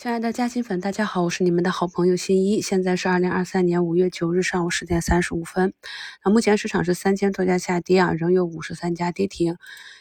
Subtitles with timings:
[0.00, 2.62] 亲爱的嘉兴粉，大家好，我是你们的好朋友新一。
[2.62, 5.74] 现在是二零二三年五月九日上午十点三十五分。
[6.24, 9.58] 那目前市场是三千多家下跌啊，仍有五十三家跌停，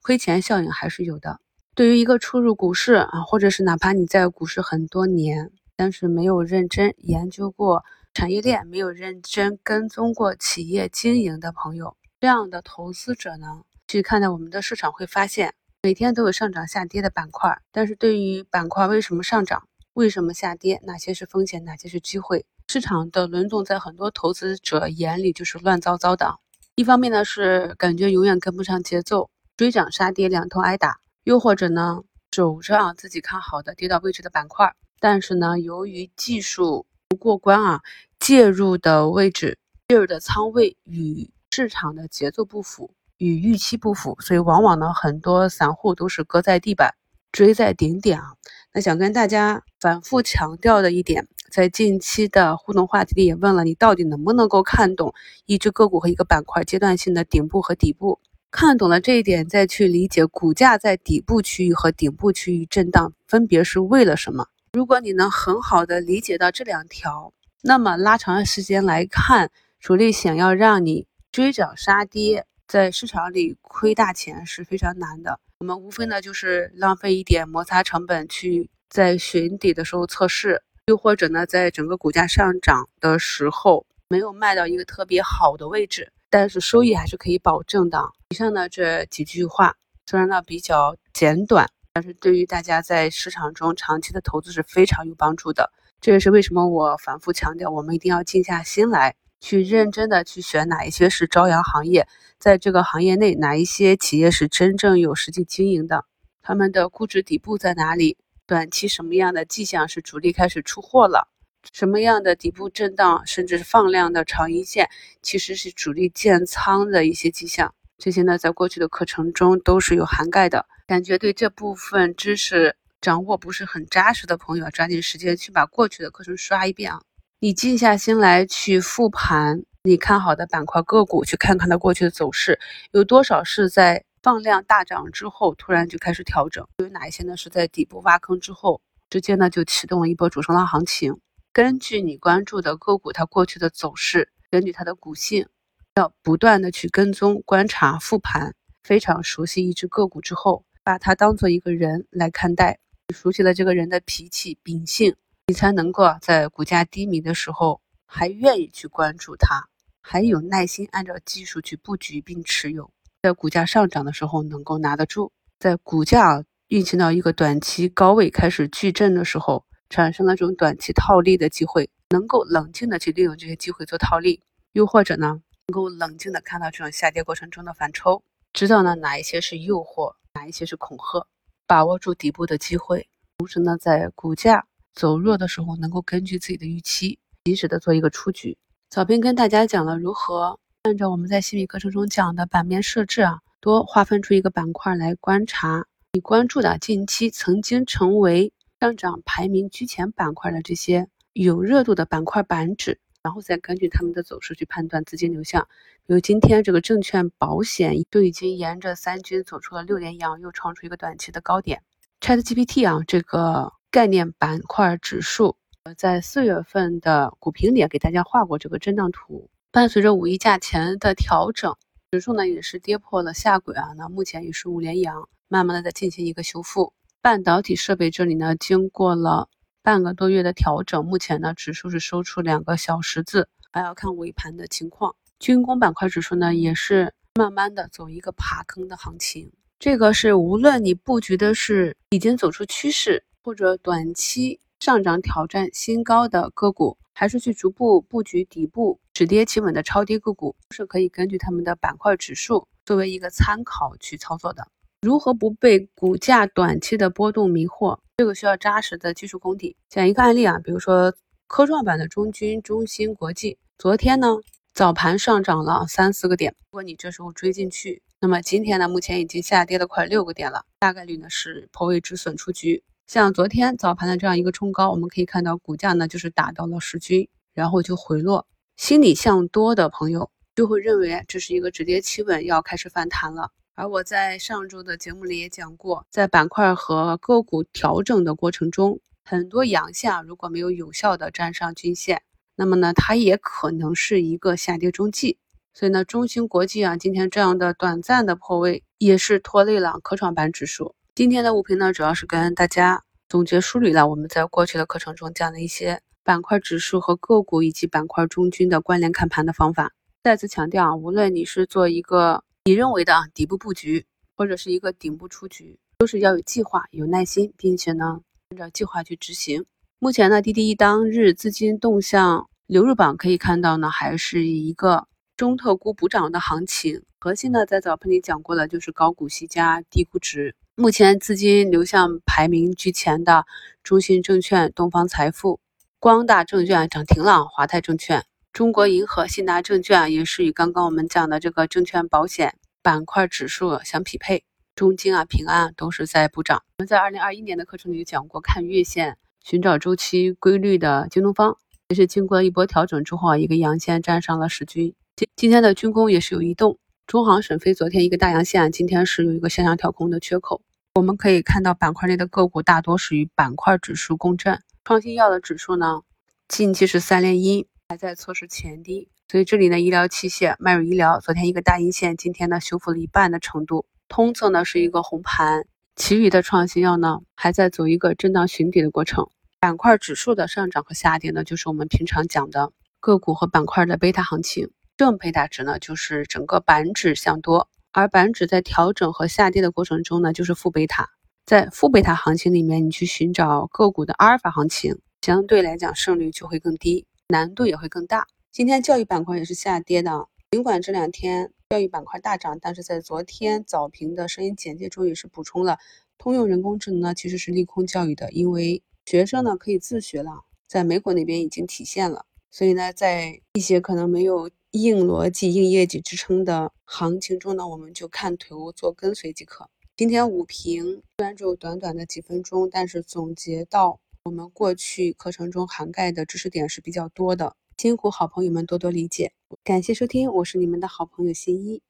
[0.00, 1.40] 亏钱效应还是有的。
[1.74, 7.84] 对于一个初入股市啊，或者是哪怕你在股市很多年，但是没有认真研究过
[8.14, 15.52] 产业链，没有认真跟踪过企业经营的朋友，这样的投资者呢，去看待我们的市场会发现，
[15.82, 19.68] 每天都有上涨下跌的板块，但是对于板块为什么上涨？
[19.94, 20.80] 为什么下跌？
[20.84, 21.64] 哪些是风险？
[21.64, 22.46] 哪些是机会？
[22.66, 26.38] 市场的轮动在很多投资者眼里就是乱糟糟的。
[26.76, 30.92] 一方面呢是感觉永远跟不上节奏，追涨杀跌两头挨打；
[31.24, 32.00] 又或者呢
[32.30, 37.82] 守着自己看好的跌到位置的板块，但是呢由于技术不过关啊，
[38.18, 46.94] 介入的位置、介入的仓位与市场的节奏不符，与预期不符，所以往往呢很多散户都是搁在地板。
[47.30, 48.34] 追在顶点啊，
[48.74, 55.12] 那想跟大家反复强调的一点，在近期的互动话题里也问了，你到底能不能够看懂
[55.44, 58.18] 一只个股和一个板块阶段性的顶部和底部？
[58.50, 64.46] 看懂了这一点，再去理解股价在底部区域和顶部区域震荡分别是为了什么。
[64.72, 75.38] 如果你能很好的理解到这两条，那么拉长时间来看，主力想要让你追涨杀跌，在市场里亏大钱是非常难的。
[75.58, 88.02] 我们无非呢就是浪费一点摩擦成本去在寻底的时候测试，又或者呢在整个股价上涨的时候没有卖到一个特别好的位置，但是收益还是可以保证的。
[88.30, 89.76] 以上呢这几句话
[90.06, 95.70] 虽然呢比较简短，但是对于大家在市场中长期的投资是非常有帮助的。
[96.00, 99.14] 这也是为什么我反复强调，我们一定要静下心来。
[99.42, 102.06] 去认真的去选哪一些是朝阳行业，
[102.38, 106.04] 在这个行业内哪一些企业是真正有实际经营的，
[106.42, 108.16] 他们的估值底部在哪里？
[108.46, 111.28] 短期什么样的迹象是主力开始出货了？
[111.72, 114.88] 什么样的底部震荡甚至是放量的长阴线，
[115.22, 117.74] 其实是主力建仓的一些迹象。
[117.98, 120.66] 这些呢，在过去的课程中都是有涵盖的。
[120.86, 127.00] 感觉对这部分知识掌握不是很扎实的朋友，抓紧时间去把过去的课程刷一遍啊。
[127.44, 132.60] 你静下心来去复盘你看好的板块个股，去看看它过去的走势，
[132.92, 136.64] 有多少是在放量大涨之后突然就开始调整？
[136.78, 137.36] 有哪一些呢？
[137.36, 141.18] 是在底部挖坑之后，直接呢就启动了一波主升浪行情？
[141.52, 145.48] 根据你关注的个股它过去的走势，根据它的股性，
[145.96, 148.54] 要不断的去跟踪、观察、复盘，
[148.84, 152.78] 非常熟悉一只个股之后，把它当做一个人来看待，
[153.12, 155.16] 熟悉了这个人的脾气、秉性。
[155.52, 159.68] 你才能够在股价低迷的时候还愿意去关注它，
[160.00, 162.90] 还有耐心按照技术去布局并持有，
[163.20, 174.42] 在股价上涨的时候能够拿得住，在股价运行到一个短期高位开始巨震的时候，产生了这种短期套利的机会，能够冷静的去利用这些机会做套利，
[174.72, 178.22] 又或者呢，能够冷静的看到这种下跌过程中的反抽，
[178.54, 181.26] 知道呢哪一些是诱惑，哪一些是恐吓，
[181.66, 184.64] 把握住底部的机会，同时呢，在股价。
[184.94, 188.56] 走弱的时候，能够根据自己的预期，及时的做一个出局。
[188.90, 205.66] 早篇跟大家讲了如何按照我们在心理课程中讲的版面设置啊，多划分出一个板块来观察你关注的近期曾经成为上涨排名居前板块的这些有热度的板块板指，然后再根据他们的走势去判断资金流向。
[206.06, 211.82] 比如今天这个证券保险都已经沿着三均走出了六连阳，又创出一个短期的高点。
[212.20, 213.72] ChatGPT 啊，这个。
[213.92, 219.50] 概念板块指数，呃，在四月份的股评里给大家画过这个震荡图。
[219.70, 221.76] 伴随着五一假前的调整，
[222.10, 223.92] 指数呢也是跌破了下轨啊。
[223.98, 226.94] 那目前也是五连阳，慢慢的在进行一个修复。
[227.20, 229.50] 半导体设备这里呢，经过了
[229.82, 235.14] 半个多月的调整，目前呢指数是收出两个小十字，还要看尾盘的情况。
[235.38, 239.52] 军工板块指数呢，也是慢慢的走一个爬坑的行情。
[239.78, 243.22] 这个是无论你布局的是已经走出趋势。
[243.44, 254.66] 或者短期上涨挑战新高的个股，还是去逐步布局底部止跌企稳的超跌个股，都是可以根据他们的板块指数作为一个参考去操作的。
[255.02, 257.98] 如何不被股价短期的波动迷惑？
[258.18, 259.76] 这个需要扎实的技术功底。
[259.88, 261.12] 讲一个案例啊，比如说
[261.48, 264.28] 科创板的中军中芯国际，昨天呢
[264.72, 272.84] 早盘上涨了三四个点，如果你这时候追进去，那么今天呢目前已经下跌了快六个点了，大概率呢是颇为止损出局。
[273.12, 278.46] 像昨天早盘的这样一个冲高，我们可以看到股价呢就是打到了十均，然后就回落。
[278.78, 283.50] 心理向多的朋友就会认为这是一个止跌企稳，要开始反弹了。
[283.74, 292.22] 而我在上周的节目里也讲过，在板块和个股调整的过程中，很多阳线啊，如果没有有效的站上均线，
[292.56, 295.36] 那么呢，它也可能是一个下跌中继。
[295.74, 300.94] 所以呢，中芯国际啊，今天这样的短暂的破位，也是拖累了科创板指数。
[301.14, 309.92] 今天的午评呢，主要是跟大家总结梳理了我们在过去的课程中讲的一些板块指数和个股以及板块中均的关联看盘的方法。
[310.24, 319.66] 再次强调啊，无论你是做一个你认为的底部布局，或者是一个顶部出局，都是要有计划、有耐心，并且呢，按照计划去执行。
[319.98, 325.06] 目前呢，滴滴当日资金动向流入榜可以看到呢，还是一个
[325.36, 327.02] 中特估补涨的行情。
[327.20, 330.56] 核心呢，在早盘里讲过了，就是高股息加低估值。
[330.74, 333.44] 目前资金流向排名居前的
[333.82, 335.60] 中信证券、东方财富、
[335.98, 338.24] 光大证券涨停了，华泰证券。
[338.54, 346.62] 中国银河、信达证券也是与刚刚我们讲的这个证券保险板块指数相匹配，中金啊、平安都是在补涨。
[346.78, 351.58] 我们在二零二一年的课程里讲过，看月线寻找周期规律的京东方，
[351.88, 354.94] 也是经过一波调整之后啊，一个阳线站上了十均。
[355.16, 356.78] 今今天的军工也是有异动，
[357.12, 360.62] 中航沈飞昨天一个大阳线，今天是有一个向上跳空的缺口。
[360.94, 366.00] 我们可以看到板块内的个股大多是与板块指数共振，创新药的指数呢，
[366.48, 367.66] 近期是三连阴。
[367.90, 379.28] 还在测试前低，所以这里呢，医疗器械、迈瑞医疗昨天一个大阴线，今天呢修复了一半的程度，通测呢是一个红盘，其余的创新药呢还在走一个震荡寻底的过程。
[379.60, 384.70] 板块指数的上涨和下跌呢，就是我们平常讲的个股和板块的贝塔行情。
[385.02, 391.10] 正贝塔值呢，就是整个板指向多，而板指在调整和下跌的过程中呢，就是负贝塔。
[391.44, 397.04] 在负贝塔行情里面，你去寻找个股的阿尔法行情，相对来讲胜率就会更低。
[397.26, 398.28] 难度也会更大。
[398.52, 405.78] 今天教育板块也是下跌的，尽管这两天教育板块大涨，但是在昨天早评的声音简介中也是补充了，
[406.16, 412.24] 通用人工智能呢其实是利空教育的，因为学生呢可以自学了，在美股那边已经体现了。
[412.52, 419.70] 所以呢，在一些可能没有硬逻辑、硬业绩支撑的行情中呢，我们就看图做跟随即可。
[419.96, 423.98] 今天午评虽然只有短短的几分钟，但是总结到。
[424.24, 429.32] 我们过去课程中涵盖的知识点是比较多的，辛苦好朋友们多多理解。
[429.64, 431.82] 感谢收听，我是你们的好朋友新一。